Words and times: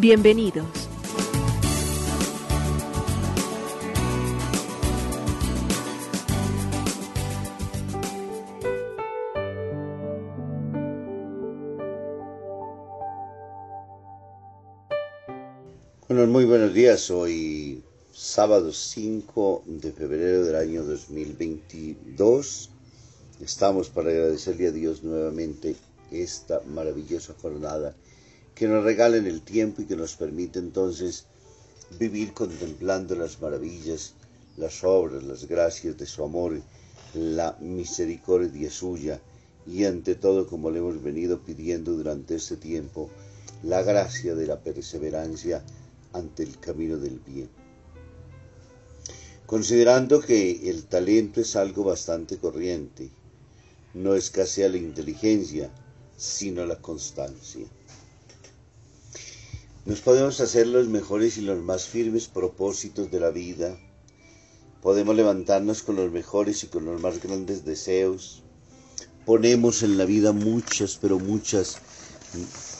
Bienvenidos. 0.00 0.64
Bueno, 16.08 16.28
muy 16.28 16.44
buenos 16.44 16.72
días. 16.72 17.10
Hoy 17.10 17.82
sábado 18.12 18.72
5 18.72 19.64
de 19.66 19.90
febrero 19.90 20.44
del 20.44 20.54
año 20.54 20.84
2022. 20.84 22.70
Estamos 23.40 23.88
para 23.88 24.10
agradecerle 24.10 24.68
a 24.68 24.70
Dios 24.70 25.02
nuevamente 25.02 25.74
esta 26.12 26.60
maravillosa 26.72 27.34
jornada 27.42 27.96
que 28.58 28.66
nos 28.66 28.82
regalen 28.82 29.28
el 29.28 29.42
tiempo 29.42 29.82
y 29.82 29.84
que 29.84 29.94
nos 29.94 30.16
permite 30.16 30.58
entonces 30.58 31.26
vivir 31.96 32.32
contemplando 32.32 33.14
las 33.14 33.40
maravillas, 33.40 34.14
las 34.56 34.82
obras, 34.82 35.22
las 35.22 35.46
gracias 35.46 35.96
de 35.96 36.06
su 36.06 36.24
amor, 36.24 36.60
la 37.14 37.56
misericordia 37.60 38.68
suya 38.68 39.20
y 39.64 39.84
ante 39.84 40.16
todo, 40.16 40.48
como 40.48 40.72
le 40.72 40.80
hemos 40.80 41.00
venido 41.00 41.40
pidiendo 41.40 41.92
durante 41.92 42.34
este 42.34 42.56
tiempo, 42.56 43.10
la 43.62 43.82
gracia 43.82 44.34
de 44.34 44.48
la 44.48 44.60
perseverancia 44.60 45.62
ante 46.12 46.42
el 46.42 46.58
camino 46.58 46.96
del 46.96 47.20
bien. 47.20 47.48
Considerando 49.46 50.20
que 50.20 50.68
el 50.68 50.86
talento 50.86 51.40
es 51.40 51.54
algo 51.54 51.84
bastante 51.84 52.38
corriente, 52.38 53.08
no 53.94 54.16
escasea 54.16 54.68
la 54.68 54.78
inteligencia, 54.78 55.70
sino 56.16 56.66
la 56.66 56.82
constancia. 56.82 57.64
Nos 59.88 60.02
podemos 60.02 60.38
hacer 60.42 60.66
los 60.66 60.86
mejores 60.86 61.38
y 61.38 61.40
los 61.40 61.62
más 61.62 61.86
firmes 61.86 62.28
propósitos 62.28 63.10
de 63.10 63.20
la 63.20 63.30
vida. 63.30 63.78
Podemos 64.82 65.16
levantarnos 65.16 65.82
con 65.82 65.96
los 65.96 66.12
mejores 66.12 66.62
y 66.62 66.66
con 66.66 66.84
los 66.84 67.00
más 67.00 67.22
grandes 67.22 67.64
deseos. 67.64 68.42
Ponemos 69.24 69.82
en 69.82 69.96
la 69.96 70.04
vida 70.04 70.32
muchas, 70.32 70.98
pero 71.00 71.18
muchas, 71.18 71.78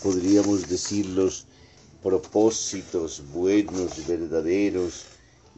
podríamos 0.03 0.69
decirlos, 0.69 1.47
propósitos 2.03 3.23
buenos, 3.33 4.06
verdaderos, 4.06 5.06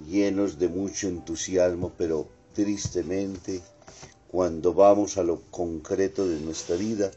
llenos 0.09 0.56
de 0.56 0.69
mucho 0.69 1.09
entusiasmo, 1.09 1.93
pero 1.98 2.28
tristemente, 2.55 3.61
cuando 4.28 4.73
vamos 4.73 5.19
a 5.19 5.25
lo 5.25 5.41
concreto 5.51 6.28
de 6.28 6.39
nuestra 6.39 6.77
vida, 6.77 7.11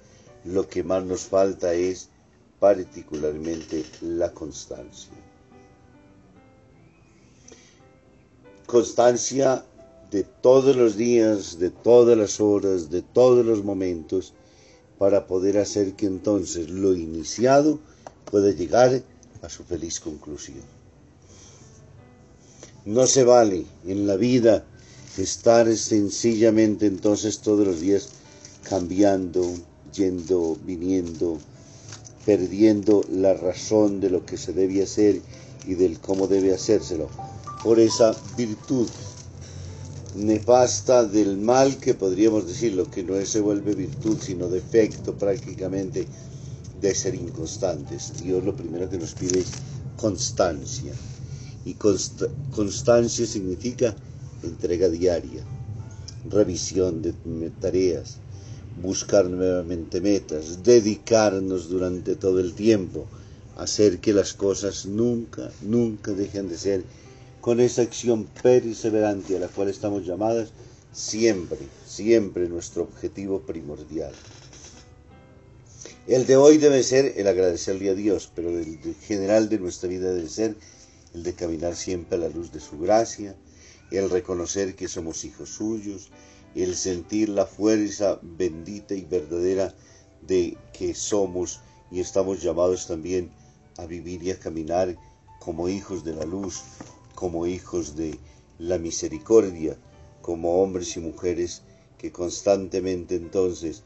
lo 0.43 0.67
que 0.67 0.83
más 0.83 1.05
nos 1.05 1.21
falta 1.21 1.75
es 1.75 2.09
particularmente 2.63 3.83
la 3.99 4.31
constancia. 4.31 5.11
Constancia 8.65 9.65
de 10.09 10.23
todos 10.23 10.73
los 10.77 10.95
días, 10.95 11.59
de 11.59 11.71
todas 11.71 12.17
las 12.17 12.39
horas, 12.39 12.89
de 12.89 13.01
todos 13.01 13.45
los 13.45 13.65
momentos, 13.65 14.33
para 14.97 15.27
poder 15.27 15.57
hacer 15.57 15.95
que 15.95 16.05
entonces 16.05 16.69
lo 16.69 16.95
iniciado 16.95 17.81
pueda 18.31 18.49
llegar 18.51 19.03
a 19.41 19.49
su 19.49 19.65
feliz 19.65 19.99
conclusión. 19.99 20.63
No 22.85 23.07
se 23.07 23.25
vale 23.25 23.65
en 23.85 24.07
la 24.07 24.15
vida 24.15 24.63
estar 25.17 25.67
sencillamente 25.75 26.85
entonces 26.85 27.39
todos 27.39 27.67
los 27.67 27.81
días 27.81 28.07
cambiando, 28.63 29.53
yendo, 29.93 30.57
viniendo, 30.63 31.39
perdiendo 32.25 33.03
la 33.09 33.33
razón 33.33 33.99
de 33.99 34.09
lo 34.09 34.25
que 34.25 34.37
se 34.37 34.53
debe 34.53 34.83
hacer 34.83 35.21
y 35.67 35.75
del 35.75 35.99
cómo 35.99 36.27
debe 36.27 36.53
hacérselo, 36.53 37.09
por 37.63 37.79
esa 37.79 38.15
virtud 38.37 38.87
nefasta 40.15 41.05
del 41.05 41.37
mal 41.37 41.77
que 41.77 41.93
podríamos 41.93 42.47
decirlo, 42.47 42.89
que 42.89 43.03
no 43.03 43.23
se 43.25 43.41
vuelve 43.41 43.73
virtud, 43.73 44.17
sino 44.21 44.47
defecto 44.47 45.17
prácticamente 45.17 46.05
de 46.81 46.95
ser 46.95 47.15
inconstantes. 47.15 48.13
Dios 48.21 48.43
lo 48.43 48.55
primero 48.55 48.89
que 48.89 48.97
nos 48.97 49.13
pide 49.13 49.39
es 49.39 49.51
constancia. 49.97 50.93
Y 51.65 51.75
constancia 51.75 53.25
significa 53.25 53.95
entrega 54.43 54.89
diaria, 54.89 55.43
revisión 56.29 57.01
de 57.01 57.13
tareas, 57.61 58.17
buscar 58.81 59.25
nuevamente 59.25 60.01
metas, 60.01 60.63
dedicarnos 60.63 61.69
durante 61.69 62.15
todo 62.15 62.39
el 62.39 62.53
tiempo, 62.53 63.05
hacer 63.57 63.99
que 63.99 64.13
las 64.13 64.33
cosas 64.33 64.85
nunca, 64.85 65.51
nunca 65.61 66.11
dejen 66.11 66.49
de 66.49 66.57
ser 66.57 66.83
con 67.41 67.59
esa 67.59 67.81
acción 67.81 68.25
perseverante 68.41 69.35
a 69.35 69.39
la 69.39 69.47
cual 69.47 69.69
estamos 69.69 70.05
llamadas, 70.05 70.49
siempre, 70.93 71.59
siempre 71.85 72.47
nuestro 72.47 72.83
objetivo 72.83 73.41
primordial. 73.41 74.13
El 76.07 76.25
de 76.25 76.35
hoy 76.35 76.57
debe 76.57 76.83
ser 76.83 77.13
el 77.17 77.27
agradecerle 77.27 77.89
a 77.89 77.95
Dios, 77.95 78.29
pero 78.33 78.49
el 78.49 78.95
general 79.07 79.49
de 79.49 79.59
nuestra 79.59 79.89
vida 79.89 80.13
debe 80.13 80.29
ser 80.29 80.55
el 81.13 81.23
de 81.23 81.33
caminar 81.33 81.75
siempre 81.75 82.17
a 82.17 82.21
la 82.21 82.29
luz 82.29 82.51
de 82.51 82.59
su 82.59 82.77
gracia, 82.79 83.35
el 83.91 84.09
reconocer 84.09 84.75
que 84.75 84.87
somos 84.87 85.23
hijos 85.25 85.49
suyos, 85.49 86.09
el 86.55 86.75
sentir 86.75 87.29
la 87.29 87.45
fuerza 87.45 88.19
bendita 88.21 88.93
y 88.93 89.01
verdadera 89.01 89.73
de 90.21 90.57
que 90.71 90.93
somos 90.93 91.61
y 91.91 91.99
estamos 91.99 92.41
llamados 92.41 92.87
también 92.87 93.31
a 93.77 93.85
vivir 93.85 94.23
y 94.23 94.31
a 94.31 94.39
caminar 94.39 94.95
como 95.39 95.67
hijos 95.67 96.03
de 96.03 96.13
la 96.13 96.25
luz, 96.25 96.61
como 97.15 97.45
hijos 97.45 97.95
de 97.95 98.17
la 98.59 98.77
misericordia, 98.77 99.77
como 100.21 100.61
hombres 100.61 100.95
y 100.95 100.99
mujeres 100.99 101.63
que 101.97 102.11
constantemente 102.11 103.15
entonces 103.15 103.83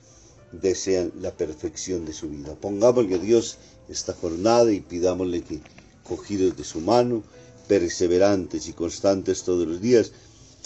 desean 0.51 1.11
la 1.19 1.31
perfección 1.31 2.05
de 2.05 2.13
su 2.13 2.29
vida. 2.29 2.55
Pongámosle 2.55 3.15
a 3.15 3.19
Dios 3.19 3.57
esta 3.89 4.13
jornada 4.13 4.71
y 4.71 4.81
pidámosle 4.81 5.41
que, 5.41 5.61
cogidos 6.03 6.55
de 6.55 6.63
su 6.63 6.79
mano, 6.79 7.23
perseverantes 7.67 8.67
y 8.67 8.73
constantes 8.73 9.43
todos 9.43 9.67
los 9.67 9.81
días, 9.81 10.11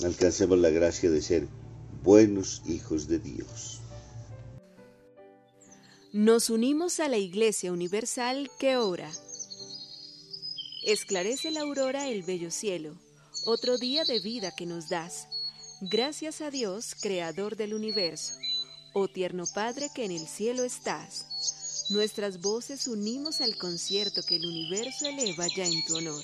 alcancemos 0.03 0.57
la 0.59 0.69
gracia 0.69 1.09
de 1.09 1.22
ser 1.22 1.47
buenos 2.03 2.62
hijos 2.66 3.07
de 3.07 3.19
Dios. 3.19 3.79
Nos 6.13 6.50
unimos 6.50 7.00
a 7.00 7.07
la 7.07 7.17
Iglesia 7.17 7.72
Universal 7.72 8.51
que 8.59 8.75
ora. 8.75 9.09
Esclarece 10.84 11.51
la 11.51 11.62
aurora 11.62 12.09
el 12.09 12.23
bello 12.23 12.51
cielo, 12.51 12.95
otro 13.45 13.78
día 13.78 14.03
de 14.03 14.19
vida 14.19 14.51
que 14.56 14.66
nos 14.66 14.89
das. 14.89 15.28
Gracias 15.79 16.41
a 16.41 16.51
Dios, 16.51 16.95
Creador 17.01 17.56
del 17.56 17.73
universo, 17.73 18.33
oh 18.94 19.07
tierno 19.07 19.45
Padre 19.53 19.89
que 19.95 20.03
en 20.03 20.12
el 20.12 20.28
cielo 20.28 20.63
estás. 20.63 21.88
Nuestras 21.89 22.41
voces 22.41 22.88
unimos 22.88 23.41
al 23.41 23.57
concierto 23.57 24.22
que 24.23 24.35
el 24.35 24.45
universo 24.45 25.06
eleva 25.06 25.47
ya 25.56 25.65
en 25.65 25.86
tu 25.86 25.95
honor. 25.95 26.24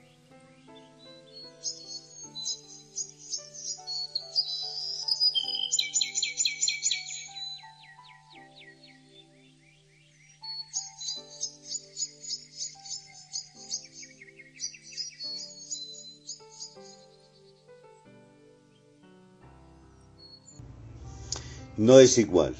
No 21.81 21.99
es 21.99 22.19
igual. 22.19 22.55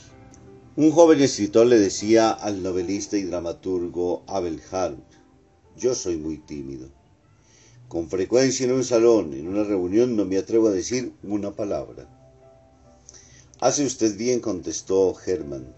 Un 0.75 0.89
joven 0.89 1.21
escritor 1.21 1.68
le 1.68 1.77
decía 1.77 2.31
al 2.31 2.63
novelista 2.63 3.18
y 3.18 3.21
dramaturgo 3.21 4.23
Abel 4.25 4.59
Hart, 4.71 4.97
yo 5.77 5.94
soy 5.94 6.18
muy 6.18 6.39
tímido. 6.39 6.89
Con 7.88 8.09
frecuencia 8.09 8.65
en 8.65 8.71
un 8.71 8.83
salón, 8.83 9.33
en 9.33 9.47
una 9.47 9.63
reunión, 9.63 10.15
no 10.15 10.25
me 10.25 10.39
atrevo 10.39 10.69
a 10.69 10.71
decir 10.71 11.13
una 11.21 11.51
palabra. 11.51 12.09
Hace 13.59 13.85
usted 13.85 14.18
bien, 14.18 14.39
contestó 14.39 15.15
Hermann. 15.23 15.75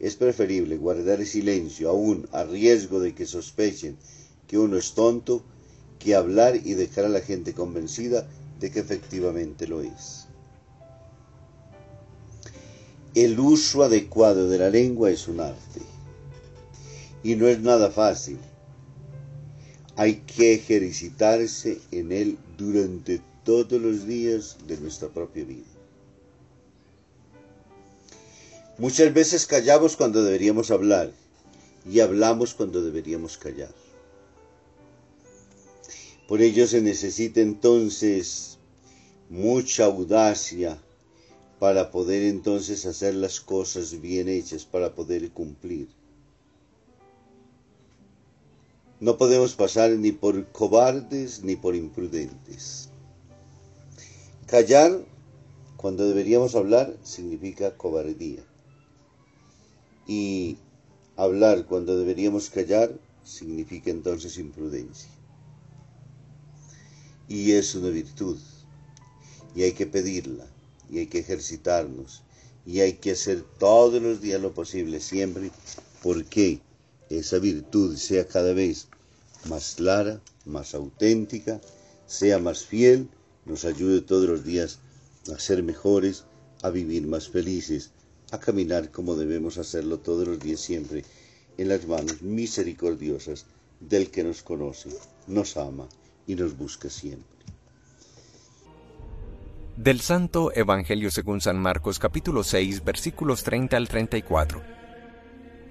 Es 0.00 0.16
preferible 0.16 0.78
guardar 0.78 1.22
silencio, 1.26 1.90
aún 1.90 2.26
a 2.32 2.44
riesgo 2.44 2.98
de 2.98 3.14
que 3.14 3.26
sospechen 3.26 3.98
que 4.48 4.56
uno 4.56 4.78
es 4.78 4.94
tonto, 4.94 5.44
que 5.98 6.14
hablar 6.14 6.56
y 6.56 6.72
dejar 6.72 7.04
a 7.04 7.10
la 7.10 7.20
gente 7.20 7.52
convencida 7.52 8.26
de 8.58 8.70
que 8.70 8.80
efectivamente 8.80 9.66
lo 9.66 9.82
es. 9.82 10.23
El 13.14 13.38
uso 13.38 13.84
adecuado 13.84 14.48
de 14.48 14.58
la 14.58 14.70
lengua 14.70 15.10
es 15.10 15.28
un 15.28 15.40
arte 15.40 15.80
y 17.22 17.36
no 17.36 17.46
es 17.48 17.60
nada 17.60 17.90
fácil 17.90 18.38
hay 19.96 20.16
que 20.16 20.54
ejercitarse 20.54 21.80
en 21.92 22.10
él 22.10 22.38
durante 22.58 23.20
todos 23.44 23.80
los 23.80 24.06
días 24.06 24.56
de 24.66 24.78
nuestra 24.78 25.08
propia 25.08 25.44
vida. 25.44 25.62
Muchas 28.78 29.14
veces 29.14 29.46
callamos 29.46 29.96
cuando 29.96 30.24
deberíamos 30.24 30.70
hablar 30.72 31.12
y 31.88 32.00
hablamos 32.00 32.54
cuando 32.54 32.82
deberíamos 32.82 33.38
callar. 33.38 33.72
Por 36.26 36.40
ello 36.40 36.66
se 36.66 36.80
necesita 36.80 37.40
entonces 37.40 38.58
mucha 39.30 39.84
audacia 39.84 40.82
para 41.58 41.90
poder 41.90 42.24
entonces 42.24 42.84
hacer 42.86 43.14
las 43.14 43.40
cosas 43.40 44.00
bien 44.00 44.28
hechas, 44.28 44.64
para 44.64 44.94
poder 44.94 45.30
cumplir. 45.30 45.88
No 49.00 49.18
podemos 49.18 49.54
pasar 49.54 49.90
ni 49.90 50.12
por 50.12 50.46
cobardes 50.52 51.42
ni 51.42 51.56
por 51.56 51.74
imprudentes. 51.74 52.88
Callar 54.46 55.04
cuando 55.76 56.06
deberíamos 56.06 56.54
hablar 56.54 56.96
significa 57.02 57.76
cobardía. 57.76 58.42
Y 60.06 60.56
hablar 61.16 61.66
cuando 61.66 61.98
deberíamos 61.98 62.50
callar 62.50 62.98
significa 63.24 63.90
entonces 63.90 64.38
imprudencia. 64.38 65.10
Y 67.28 67.52
es 67.52 67.74
una 67.74 67.88
virtud. 67.88 68.38
Y 69.54 69.62
hay 69.62 69.72
que 69.72 69.86
pedirla. 69.86 70.46
Y 70.90 70.98
hay 70.98 71.06
que 71.06 71.20
ejercitarnos. 71.20 72.22
Y 72.66 72.80
hay 72.80 72.94
que 72.94 73.12
hacer 73.12 73.44
todos 73.58 74.00
los 74.02 74.20
días 74.20 74.40
lo 74.40 74.54
posible, 74.54 75.00
siempre, 75.00 75.50
porque 76.02 76.60
esa 77.10 77.38
virtud 77.38 77.96
sea 77.96 78.26
cada 78.26 78.52
vez 78.52 78.88
más 79.48 79.74
clara, 79.76 80.20
más 80.46 80.74
auténtica, 80.74 81.60
sea 82.06 82.38
más 82.38 82.64
fiel, 82.64 83.08
nos 83.44 83.64
ayude 83.64 84.00
todos 84.00 84.28
los 84.28 84.44
días 84.44 84.78
a 85.34 85.38
ser 85.38 85.62
mejores, 85.62 86.24
a 86.62 86.70
vivir 86.70 87.06
más 87.06 87.28
felices, 87.28 87.90
a 88.30 88.40
caminar 88.40 88.90
como 88.90 89.16
debemos 89.16 89.58
hacerlo 89.58 89.98
todos 89.98 90.26
los 90.26 90.38
días 90.38 90.60
siempre, 90.60 91.04
en 91.58 91.68
las 91.68 91.86
manos 91.86 92.22
misericordiosas 92.22 93.46
del 93.80 94.10
que 94.10 94.24
nos 94.24 94.42
conoce, 94.42 94.90
nos 95.26 95.56
ama 95.56 95.88
y 96.26 96.34
nos 96.34 96.56
busca 96.56 96.88
siempre. 96.88 97.33
Del 99.76 100.00
Santo 100.00 100.52
Evangelio 100.54 101.10
según 101.10 101.40
San 101.40 101.58
Marcos 101.58 101.98
capítulo 101.98 102.44
6 102.44 102.84
versículos 102.84 103.42
30 103.42 103.76
al 103.76 103.88
34. 103.88 104.62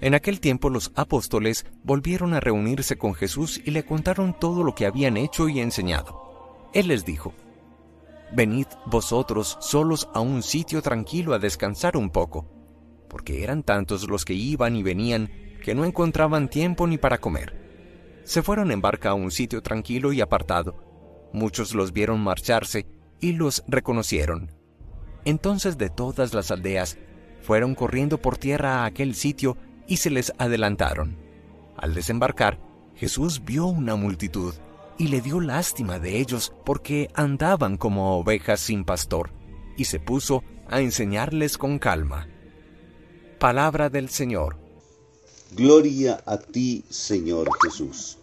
En 0.02 0.14
aquel 0.14 0.40
tiempo 0.40 0.68
los 0.68 0.92
apóstoles 0.94 1.64
volvieron 1.82 2.34
a 2.34 2.40
reunirse 2.40 2.98
con 2.98 3.14
Jesús 3.14 3.62
y 3.64 3.70
le 3.70 3.86
contaron 3.86 4.38
todo 4.38 4.62
lo 4.62 4.74
que 4.74 4.84
habían 4.84 5.16
hecho 5.16 5.48
y 5.48 5.58
enseñado. 5.58 6.68
Él 6.74 6.88
les 6.88 7.06
dijo, 7.06 7.32
Venid 8.30 8.66
vosotros 8.84 9.56
solos 9.62 10.06
a 10.12 10.20
un 10.20 10.42
sitio 10.42 10.82
tranquilo 10.82 11.32
a 11.32 11.38
descansar 11.38 11.96
un 11.96 12.10
poco, 12.10 12.46
porque 13.08 13.42
eran 13.42 13.62
tantos 13.62 14.06
los 14.06 14.26
que 14.26 14.34
iban 14.34 14.76
y 14.76 14.82
venían 14.82 15.30
que 15.62 15.74
no 15.74 15.86
encontraban 15.86 16.50
tiempo 16.50 16.86
ni 16.86 16.98
para 16.98 17.22
comer. 17.22 18.20
Se 18.24 18.42
fueron 18.42 18.70
en 18.70 18.82
barca 18.82 19.10
a 19.10 19.14
un 19.14 19.30
sitio 19.30 19.62
tranquilo 19.62 20.12
y 20.12 20.20
apartado. 20.20 21.30
Muchos 21.32 21.74
los 21.74 21.94
vieron 21.94 22.20
marcharse 22.20 22.86
y 23.20 23.32
los 23.32 23.64
reconocieron. 23.66 24.52
Entonces 25.24 25.78
de 25.78 25.90
todas 25.90 26.34
las 26.34 26.50
aldeas 26.50 26.98
fueron 27.42 27.74
corriendo 27.74 28.18
por 28.18 28.38
tierra 28.38 28.82
a 28.82 28.84
aquel 28.86 29.14
sitio 29.14 29.56
y 29.86 29.98
se 29.98 30.10
les 30.10 30.32
adelantaron. 30.38 31.16
Al 31.76 31.94
desembarcar, 31.94 32.58
Jesús 32.94 33.44
vio 33.44 33.66
una 33.66 33.96
multitud 33.96 34.54
y 34.98 35.08
le 35.08 35.20
dio 35.20 35.40
lástima 35.40 35.98
de 35.98 36.20
ellos 36.20 36.52
porque 36.64 37.10
andaban 37.14 37.76
como 37.76 38.18
ovejas 38.18 38.60
sin 38.60 38.84
pastor, 38.84 39.30
y 39.76 39.86
se 39.86 39.98
puso 39.98 40.44
a 40.68 40.80
enseñarles 40.80 41.58
con 41.58 41.78
calma. 41.78 42.28
Palabra 43.38 43.90
del 43.90 44.08
Señor. 44.08 44.56
Gloria 45.52 46.22
a 46.24 46.38
ti, 46.38 46.84
Señor 46.88 47.48
Jesús. 47.62 48.18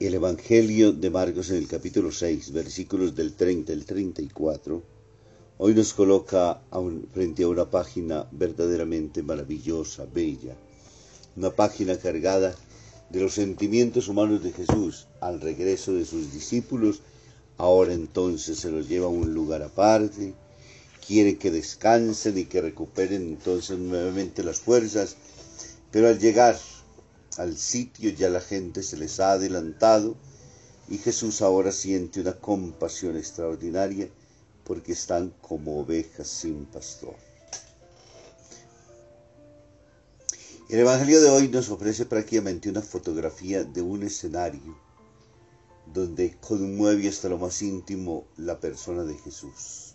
El 0.00 0.14
Evangelio 0.14 0.92
de 0.92 1.10
Marcos 1.10 1.50
en 1.50 1.56
el 1.56 1.66
capítulo 1.66 2.12
6, 2.12 2.52
versículos 2.52 3.16
del 3.16 3.32
30 3.32 3.72
al 3.72 3.84
34 3.84 4.80
Hoy 5.58 5.74
nos 5.74 5.92
coloca 5.92 6.60
frente 7.12 7.42
a 7.42 7.48
una 7.48 7.68
página 7.68 8.28
verdaderamente 8.30 9.24
maravillosa, 9.24 10.06
bella, 10.06 10.54
una 11.34 11.50
página 11.50 11.98
cargada 11.98 12.54
de 13.10 13.20
los 13.20 13.34
sentimientos 13.34 14.06
humanos 14.06 14.40
de 14.44 14.52
Jesús 14.52 15.08
al 15.20 15.40
regreso 15.40 15.92
de 15.94 16.04
sus 16.04 16.32
discípulos. 16.32 17.00
Ahora 17.56 17.92
entonces 17.92 18.60
se 18.60 18.70
los 18.70 18.88
lleva 18.88 19.06
a 19.06 19.08
un 19.08 19.34
lugar 19.34 19.64
aparte, 19.64 20.32
quiere 21.04 21.38
que 21.38 21.50
descansen 21.50 22.38
y 22.38 22.44
que 22.44 22.60
recuperen 22.60 23.22
entonces 23.22 23.76
nuevamente 23.76 24.44
las 24.44 24.60
fuerzas, 24.60 25.16
pero 25.90 26.06
al 26.06 26.20
llegar 26.20 26.56
al 27.38 27.56
sitio 27.56 28.10
ya 28.10 28.28
la 28.28 28.40
gente 28.40 28.82
se 28.82 28.96
les 28.96 29.20
ha 29.20 29.32
adelantado 29.32 30.16
y 30.88 30.98
Jesús 30.98 31.40
ahora 31.40 31.70
siente 31.72 32.20
una 32.20 32.34
compasión 32.34 33.16
extraordinaria 33.16 34.08
porque 34.64 34.92
están 34.92 35.32
como 35.40 35.80
ovejas 35.80 36.28
sin 36.28 36.66
pastor. 36.66 37.14
El 40.68 40.80
Evangelio 40.80 41.22
de 41.22 41.30
hoy 41.30 41.48
nos 41.48 41.70
ofrece 41.70 42.04
prácticamente 42.04 42.68
una 42.68 42.82
fotografía 42.82 43.64
de 43.64 43.80
un 43.80 44.02
escenario 44.02 44.76
donde 45.94 46.36
conmueve 46.40 47.08
hasta 47.08 47.28
lo 47.28 47.38
más 47.38 47.62
íntimo 47.62 48.26
la 48.36 48.60
persona 48.60 49.04
de 49.04 49.16
Jesús. 49.16 49.94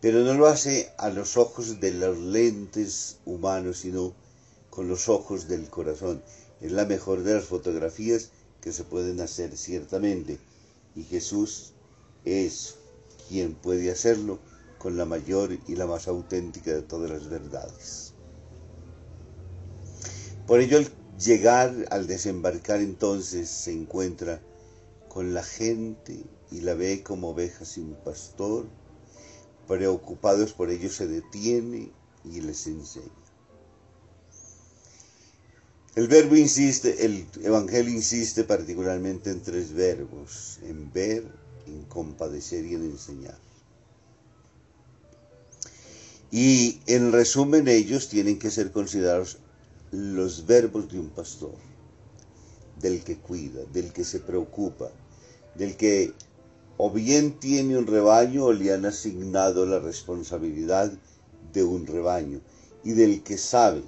Pero 0.00 0.20
no 0.20 0.34
lo 0.34 0.46
hace 0.46 0.92
a 0.98 1.10
los 1.10 1.36
ojos 1.36 1.80
de 1.80 1.92
los 1.92 2.18
lentes 2.18 3.18
humanos, 3.24 3.78
sino 3.78 4.14
con 4.72 4.88
los 4.88 5.10
ojos 5.10 5.48
del 5.48 5.68
corazón. 5.68 6.22
Es 6.62 6.72
la 6.72 6.86
mejor 6.86 7.22
de 7.24 7.34
las 7.34 7.44
fotografías 7.44 8.30
que 8.62 8.72
se 8.72 8.84
pueden 8.84 9.20
hacer 9.20 9.54
ciertamente. 9.58 10.38
Y 10.96 11.02
Jesús 11.02 11.74
es 12.24 12.76
quien 13.28 13.52
puede 13.52 13.90
hacerlo 13.90 14.38
con 14.78 14.96
la 14.96 15.04
mayor 15.04 15.58
y 15.68 15.76
la 15.76 15.86
más 15.86 16.08
auténtica 16.08 16.72
de 16.72 16.80
todas 16.80 17.10
las 17.10 17.28
verdades. 17.28 18.14
Por 20.46 20.60
ello, 20.60 20.78
al 20.78 20.88
llegar, 21.18 21.74
al 21.90 22.06
desembarcar 22.06 22.80
entonces, 22.80 23.50
se 23.50 23.72
encuentra 23.72 24.40
con 25.10 25.34
la 25.34 25.42
gente 25.42 26.24
y 26.50 26.62
la 26.62 26.72
ve 26.72 27.02
como 27.02 27.28
oveja 27.28 27.66
sin 27.66 27.92
pastor, 27.92 28.64
preocupados 29.68 30.54
por 30.54 30.70
ello 30.70 30.88
se 30.88 31.06
detiene 31.06 31.90
y 32.24 32.40
les 32.40 32.66
enseña. 32.66 33.21
El 35.94 36.08
verbo 36.08 36.36
insiste, 36.36 37.04
el 37.04 37.26
Evangelio 37.42 37.92
insiste 37.92 38.44
particularmente 38.44 39.28
en 39.28 39.42
tres 39.42 39.74
verbos, 39.74 40.58
en 40.62 40.90
ver, 40.90 41.22
en 41.66 41.82
compadecer 41.84 42.64
y 42.64 42.74
en 42.74 42.84
enseñar. 42.84 43.38
Y 46.30 46.80
en 46.86 47.12
resumen 47.12 47.68
ellos 47.68 48.08
tienen 48.08 48.38
que 48.38 48.50
ser 48.50 48.72
considerados 48.72 49.36
los 49.90 50.46
verbos 50.46 50.90
de 50.90 50.98
un 50.98 51.10
pastor, 51.10 51.56
del 52.80 53.04
que 53.04 53.18
cuida, 53.18 53.60
del 53.74 53.92
que 53.92 54.04
se 54.04 54.20
preocupa, 54.20 54.90
del 55.54 55.76
que 55.76 56.14
o 56.78 56.90
bien 56.90 57.38
tiene 57.38 57.76
un 57.76 57.86
rebaño 57.86 58.46
o 58.46 58.52
le 58.54 58.72
han 58.72 58.86
asignado 58.86 59.66
la 59.66 59.78
responsabilidad 59.78 60.90
de 61.52 61.64
un 61.64 61.86
rebaño 61.86 62.40
y 62.82 62.92
del 62.92 63.22
que 63.22 63.36
sabe 63.36 63.82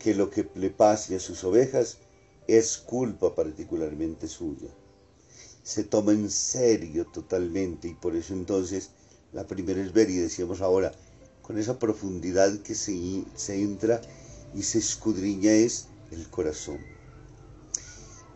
que 0.00 0.14
lo 0.14 0.30
que 0.30 0.48
le 0.56 0.70
pase 0.70 1.14
a 1.14 1.20
sus 1.20 1.44
ovejas 1.44 1.98
es 2.48 2.78
culpa 2.78 3.34
particularmente 3.36 4.26
suya 4.26 4.70
se 5.62 5.84
toma 5.84 6.12
en 6.12 6.30
serio 6.30 7.06
totalmente 7.06 7.88
y 7.88 7.94
por 7.94 8.16
eso 8.16 8.34
entonces 8.34 8.90
La 9.32 9.46
primera 9.46 9.80
es 9.80 9.92
ver 9.92 10.10
y 10.10 10.16
decíamos 10.16 10.60
ahora, 10.60 10.90
con 11.42 11.56
esa 11.56 11.78
profundidad 11.78 12.58
que 12.62 12.74
se, 12.74 13.24
se 13.36 13.62
entra 13.62 14.00
y 14.56 14.64
se 14.64 14.78
escudriña 14.78 15.52
es 15.52 15.86
el 16.10 16.28
corazón. 16.28 16.78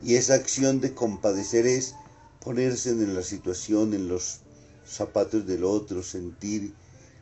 Y 0.01 0.15
esa 0.15 0.35
acción 0.35 0.81
de 0.81 0.95
compadecer 0.95 1.67
es 1.67 1.97
ponerse 2.41 2.91
en 2.91 3.13
la 3.13 3.25
situación, 3.25 3.93
en 3.93 4.07
los 4.07 4.43
zapatos 4.87 5.45
del 5.49 5.65
otro, 5.65 6.05
sentir 6.05 6.75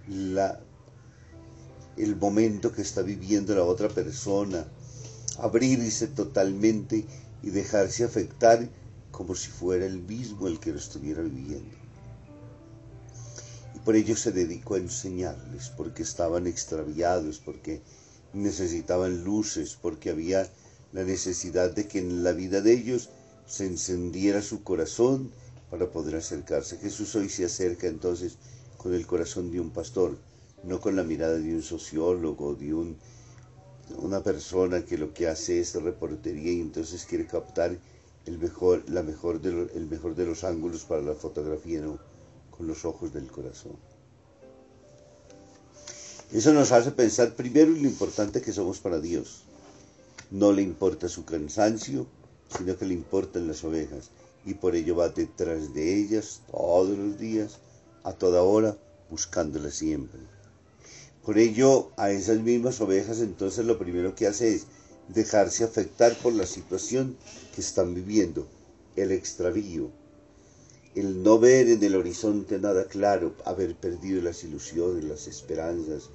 la, 0.07 0.61
el 1.97 2.17
momento 2.17 2.73
que 2.73 2.83
está 2.83 3.03
viviendo 3.03 3.55
la 3.55 3.65
otra 3.65 3.89
persona, 3.89 4.67
abrirse 5.39 6.09
totalmente 6.09 7.05
y 7.43 7.51
dejarse 7.51 8.05
afectar 8.05 8.69
como 9.11 9.35
si 9.35 9.51
fuera 9.51 9.87
el 9.87 10.01
mismo 10.01 10.49
el 10.49 10.59
que 10.59 10.73
lo 10.73 10.79
estuviera 10.79 11.23
viviendo. 11.23 11.77
Y 13.75 13.79
por 13.81 13.97
ello 13.97 14.17
se 14.17 14.33
dedicó 14.33 14.75
a 14.75 14.79
enseñarles, 14.79 15.71
porque 15.71 16.03
estaban 16.03 16.47
extraviados, 16.47 17.39
porque 17.39 17.83
necesitaban 18.33 19.25
luces, 19.25 19.77
porque 19.81 20.11
había 20.11 20.51
la 20.93 21.05
necesidad 21.05 21.71
de 21.71 21.89
que 21.89 21.99
en 21.99 22.23
la 22.23 22.33
vida 22.33 22.61
de 22.61 22.73
ellos 22.73 23.11
se 23.47 23.67
encendiera 23.67 24.43
su 24.43 24.63
corazón 24.63 25.31
para 25.71 25.91
poder 25.91 26.17
acercarse. 26.17 26.79
Jesús 26.79 27.15
hoy 27.15 27.29
se 27.29 27.45
acerca 27.45 27.87
entonces 27.87 28.37
con 28.77 28.95
el 28.95 29.07
corazón 29.07 29.51
de 29.51 29.61
un 29.61 29.71
pastor, 29.71 30.19
no 30.65 30.81
con 30.81 30.97
la 30.97 31.03
mirada 31.03 31.39
de 31.39 31.55
un 31.55 31.63
sociólogo, 31.63 32.55
de 32.55 32.75
un, 32.75 32.97
una 33.99 34.23
persona 34.23 34.85
que 34.85 34.99
lo 34.99 35.13
que 35.13 35.29
hace 35.29 35.61
es 35.61 35.75
reportería 35.75 36.53
y 36.53 36.61
entonces 36.61 37.05
quiere 37.05 37.27
captar 37.27 37.79
el 38.27 38.39
mejor, 38.39 38.89
la 38.89 39.03
mejor 39.03 39.41
de 39.41 39.69
el 39.75 39.87
mejor 39.87 40.15
de 40.15 40.27
los 40.27 40.45
ángulos 40.45 40.85
para 40.85 41.03
la 41.03 41.15
fotografía, 41.15 41.81
¿no? 41.81 41.99
con 42.51 42.67
los 42.67 42.85
ojos 42.85 43.13
del 43.13 43.31
corazón. 43.31 43.77
Eso 46.33 46.55
nos 46.55 46.73
hace 46.73 46.93
pensar 46.93 47.35
primero 47.35 47.73
en 47.73 47.83
lo 47.83 47.89
importante 47.89 48.41
que 48.41 48.53
somos 48.53 48.79
para 48.79 49.01
Dios. 49.01 49.43
No 50.31 50.53
le 50.53 50.63
importa 50.63 51.09
su 51.09 51.25
cansancio, 51.25 52.07
sino 52.57 52.79
que 52.79 52.87
le 52.87 52.95
importan 52.95 53.49
las 53.49 53.65
ovejas, 53.65 54.11
y 54.47 54.55
por 54.55 54.75
ello 54.75 54.97
va 54.97 55.09
detrás 55.09 55.75
de 55.75 55.95
ellas 55.95 56.41
todos 56.51 56.97
los 56.97 57.19
días, 57.19 57.59
a 58.03 58.13
toda 58.13 58.43
hora, 58.43 58.77
buscándolas 59.11 59.75
siempre. 59.75 60.21
Por 61.25 61.39
ello, 61.39 61.93
a 61.97 62.11
esas 62.11 62.41
mismas 62.41 62.81
ovejas 62.81 63.21
entonces 63.21 63.65
lo 63.65 63.79
primero 63.79 64.17
que 64.17 64.27
hace 64.27 64.57
es 64.57 64.67
dejarse 65.09 65.63
afectar 65.63 66.17
por 66.19 66.33
la 66.33 66.47
situación 66.47 67.17
que 67.55 67.61
están 67.61 67.95
viviendo, 67.95 68.49
el 68.97 69.13
extravío, 69.13 69.91
el 70.97 71.23
no 71.23 71.39
ver 71.39 71.69
en 71.69 71.83
el 71.85 71.95
horizonte 71.95 72.59
nada 72.59 72.87
claro, 72.87 73.37
haber 73.45 73.77
perdido 73.77 74.21
las 74.21 74.43
ilusiones, 74.43 75.05
las 75.05 75.29
esperanzas, 75.29 76.11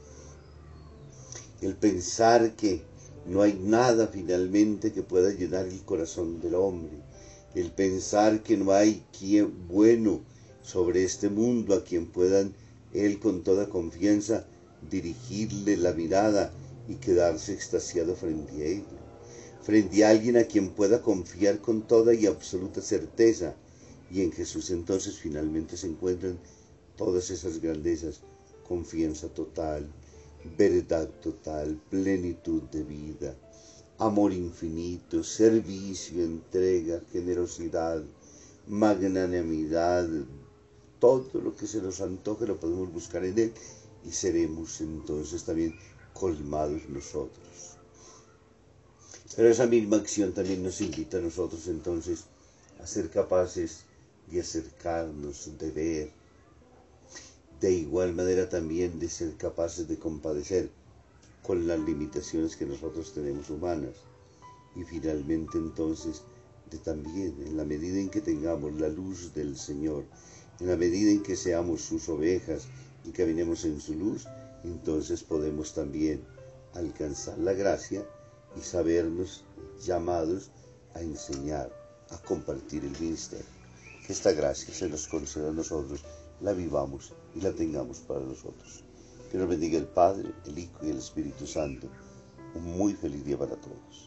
el 1.61 1.75
pensar 1.75 2.57
que 2.57 2.81
no 3.25 3.41
hay 3.41 3.53
nada 3.53 4.07
finalmente 4.07 4.91
que 4.91 5.03
pueda 5.03 5.31
llenar 5.31 5.67
el 5.67 5.83
corazón 5.83 6.41
del 6.41 6.55
hombre, 6.55 6.97
el 7.55 7.71
pensar 7.71 8.43
que 8.43 8.57
no 8.57 8.73
hay 8.73 9.05
quien 9.17 9.69
bueno 9.69 10.19
sobre 10.63 11.05
este 11.05 11.29
mundo 11.29 11.73
a 11.75 11.85
quien 11.85 12.07
puedan 12.07 12.53
él 12.93 13.19
con 13.19 13.43
toda 13.43 13.69
confianza 13.69 14.45
dirigirle 14.89 15.77
la 15.77 15.93
mirada 15.93 16.51
y 16.87 16.95
quedarse 16.95 17.53
extasiado 17.53 18.15
frente 18.15 18.53
a 18.53 18.65
ella, 18.65 18.99
frente 19.61 20.05
a 20.05 20.09
alguien 20.09 20.37
a 20.37 20.45
quien 20.45 20.69
pueda 20.69 21.01
confiar 21.01 21.59
con 21.59 21.87
toda 21.87 22.13
y 22.13 22.25
absoluta 22.25 22.81
certeza, 22.81 23.55
y 24.09 24.21
en 24.21 24.31
Jesús 24.31 24.69
entonces 24.69 25.17
finalmente 25.17 25.75
se 25.75 25.87
encuentran 25.87 26.39
todas 26.95 27.29
esas 27.29 27.59
grandezas, 27.59 28.21
confianza 28.67 29.27
total, 29.27 29.87
verdad 30.57 31.09
total, 31.21 31.79
plenitud 31.89 32.63
de 32.63 32.83
vida, 32.83 33.35
amor 33.97 34.31
infinito, 34.31 35.23
servicio, 35.23 36.23
entrega, 36.23 37.01
generosidad, 37.11 38.01
magnanimidad, 38.67 40.07
todo 40.99 41.41
lo 41.41 41.55
que 41.55 41.67
se 41.67 41.81
nos 41.81 42.01
antoje 42.01 42.47
lo 42.47 42.59
podemos 42.59 42.91
buscar 42.91 43.23
en 43.25 43.37
Él 43.37 43.53
y 44.07 44.11
seremos 44.11 44.79
entonces 44.81 45.43
también 45.43 45.75
colmados 46.13 46.87
nosotros. 46.89 47.77
Pero 49.35 49.49
esa 49.49 49.67
misma 49.67 49.97
acción 49.97 50.33
también 50.33 50.63
nos 50.63 50.81
invita 50.81 51.17
a 51.17 51.21
nosotros 51.21 51.67
entonces 51.67 52.25
a 52.81 52.87
ser 52.87 53.09
capaces 53.09 53.83
de 54.31 54.41
acercarnos, 54.41 55.57
de 55.57 55.71
ver, 55.71 56.11
de 57.59 57.71
igual 57.71 58.13
manera 58.13 58.47
también 58.49 58.99
de 58.99 59.09
ser 59.09 59.35
capaces 59.35 59.87
de 59.87 59.97
compadecer 59.97 60.69
con 61.43 61.67
las 61.67 61.79
limitaciones 61.79 62.55
que 62.55 62.65
nosotros 62.65 63.13
tenemos 63.13 63.49
humanas 63.49 63.95
y 64.75 64.83
finalmente 64.83 65.57
entonces 65.57 66.21
de 66.69 66.77
también 66.77 67.35
en 67.45 67.57
la 67.57 67.63
medida 67.63 67.99
en 67.99 68.09
que 68.09 68.21
tengamos 68.21 68.73
la 68.79 68.89
luz 68.89 69.33
del 69.33 69.57
Señor, 69.57 70.03
en 70.59 70.67
la 70.67 70.75
medida 70.75 71.11
en 71.11 71.23
que 71.23 71.35
seamos 71.35 71.81
sus 71.81 72.09
ovejas 72.09 72.67
y 73.07 73.11
caminemos 73.11 73.63
en 73.63 73.79
su 73.79 73.93
luz, 73.93 74.27
entonces 74.63 75.23
podemos 75.23 75.73
también 75.73 76.21
alcanzar 76.73 77.37
la 77.37 77.53
gracia 77.53 78.05
y 78.57 78.61
sabernos 78.61 79.45
llamados 79.81 80.51
a 80.93 81.01
enseñar, 81.01 81.71
a 82.09 82.17
compartir 82.17 82.83
el 82.83 82.99
ministerio. 82.99 83.45
Que 84.05 84.13
esta 84.13 84.31
gracia 84.33 84.73
se 84.73 84.89
nos 84.89 85.07
conceda 85.07 85.49
a 85.49 85.53
nosotros, 85.53 86.03
la 86.41 86.53
vivamos 86.53 87.13
y 87.33 87.41
la 87.41 87.53
tengamos 87.53 87.99
para 87.99 88.19
nosotros. 88.19 88.83
Que 89.31 89.37
nos 89.37 89.47
bendiga 89.47 89.77
el 89.77 89.87
Padre, 89.87 90.33
el 90.45 90.59
Hijo 90.59 90.85
y 90.85 90.89
el 90.89 90.97
Espíritu 90.97 91.47
Santo. 91.47 91.87
Un 92.55 92.77
muy 92.77 92.93
feliz 92.93 93.23
día 93.25 93.37
para 93.37 93.55
todos. 93.55 94.06